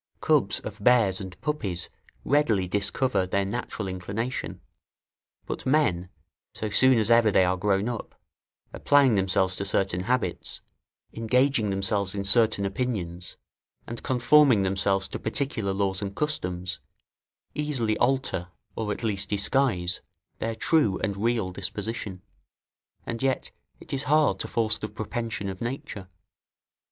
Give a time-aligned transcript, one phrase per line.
[0.19, 1.91] Cubs of bears and puppies
[2.25, 4.59] readily discover their natural inclination;
[5.45, 6.09] but men,
[6.55, 8.15] so soon as ever they are grownup,
[8.73, 10.61] applying themselves to certain habits,
[11.13, 13.37] engaging themselves in certain opinions,
[13.85, 16.79] and conforming themselves to particular laws and customs,
[17.53, 20.01] easily alter, or at least disguise,
[20.39, 22.23] their true and real disposition;
[23.05, 26.07] and yet it is hard to force the propension of nature.